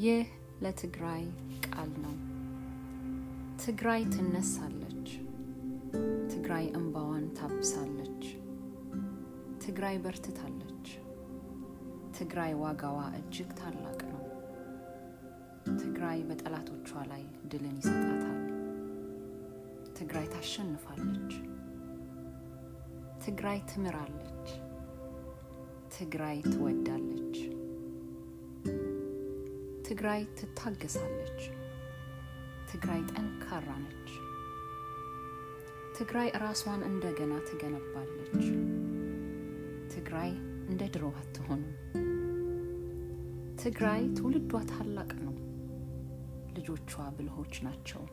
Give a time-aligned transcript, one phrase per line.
[0.00, 0.26] ይህ
[0.62, 1.24] ለትግራይ
[1.66, 2.14] ቃል ነው።
[3.64, 5.08] ትግራይ ትነሳለች።
[6.32, 8.22] ትግራይ እንባዋን ታብሳለች።
[9.64, 10.86] ትግራይ በርትታለች።
[12.18, 14.22] ትግራይ ዋጋዋ እጅግ ታላቅ ነው።
[15.78, 18.40] ትግራይ በጠላቶቿ ላይ ድልን ይሰጣታል።
[19.98, 21.32] ትግራይ ታሸንፋለች።
[23.26, 24.48] ትግራይ ትምራለች።
[25.98, 27.36] ትግራይ ትወዳለች።
[29.90, 31.40] ትግራይ ትታገሳለች።
[32.70, 34.10] ትግራይ ጠንካራ ነች።
[35.96, 38.44] ትግራይ ራሷን እንደገና ትገነባለች።
[39.94, 40.30] ትግራይ
[40.68, 41.74] እንደ ድሮ አትሆንም።
[43.62, 45.34] ትግራይ ትውልዷ ታላቅ ነው።
[46.56, 48.04] ልጆቿ ብልሆች ናቸው።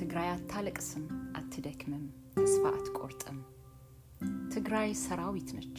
[0.00, 1.04] ትግራይ አታለቅስም፣
[1.38, 3.38] አትደክምም፣ ተስፋ አትቆርጥም።
[4.54, 5.78] ትግራይ ሰራዊት ነች።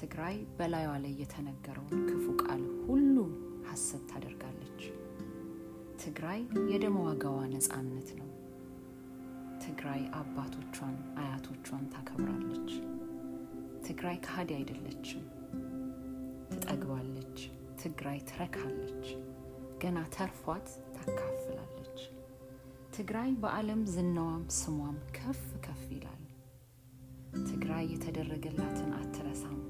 [0.00, 2.59] ትግራይ በላዩዋ ላይ የተነገረውን ክፉ ቃል
[6.00, 8.28] ትግራይ የደም ዋጋዋ ነፃነት ነው።
[9.64, 12.70] ትግራይ አባቶቿን አያቶቿን ታከብራለች።
[13.86, 15.24] ትግራይ ከሃዲ አይደለችም፣
[16.52, 17.38] ትጠግባለች።
[17.82, 19.04] ትግራይ ትረካለች፣
[19.82, 22.00] ገና ተርፏት ታካፍላለች።
[22.96, 26.24] ትግራይ በዓለም ዝናዋም ስሟም ከፍ ከፍ ይላል።
[27.50, 29.60] ትግራይ የተደረገላትን አትረሳም፣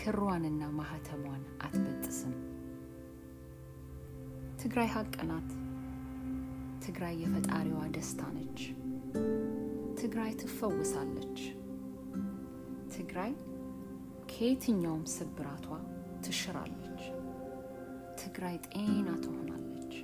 [0.00, 2.36] ክሯንና ማህተሟን አትበጥስም።
[4.60, 5.50] ትግራይ ሀቅ ናት።
[6.84, 8.60] ትግራይ የፈጣሪዋ ደስታ ነች።
[10.00, 11.38] ትግራይ ትፈውሳለች።
[12.94, 13.32] ትግራይ
[14.32, 15.66] ከየትኛውም ስብራቷ
[16.26, 17.02] ትሽራለች።
[18.22, 19.94] ትግራይ ጤና ትሆናለች።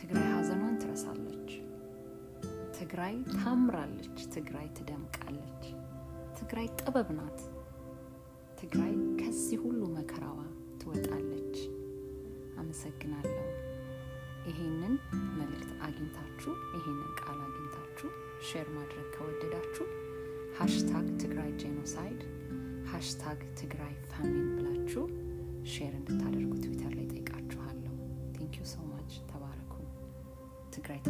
[0.00, 1.50] ትግራይ ሐዘኗን ትረሳለች።
[2.78, 5.64] ትግራይ ታምራለች። ትግራይ ትደምቃለች።
[6.40, 7.40] ትግራይ ጥበብ ናት።
[8.60, 10.38] ትግራይ ከዚህ ሁሉ መከራዋ
[10.80, 11.56] ትወጣለች።
[12.58, 13.55] አመሰግናለሁ።
[14.46, 14.94] ይሄንን
[15.38, 18.08] መልእክት አግኝታችሁ ይሄንን ቃል አግኝታችሁ
[18.48, 19.86] share ማድረግ ከወደዳችሁ
[20.58, 22.20] hashtag Tigray genocide
[22.92, 25.04] hashtag Tigray famine ብላችሁ
[25.72, 27.94] share እንድታደርጉ ትዊተር ላይ ጠይቃችኋለሁ።
[28.36, 29.74] thank you so much። ተባረኩ።
[30.76, 31.00] ትግራይ